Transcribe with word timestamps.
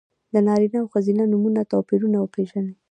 د 0.33 0.35
نارینه 0.47 0.77
او 0.81 0.87
ښځینه 0.93 1.23
نومونو 1.31 1.69
توپیرونه 1.71 2.17
وپېژنئ! 2.19 2.73